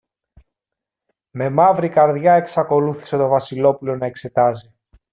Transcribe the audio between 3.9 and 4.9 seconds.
να εξετάζει.